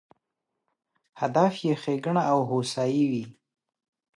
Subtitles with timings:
[1.21, 3.25] هدف یې ښېګڼه او هوسایي وي.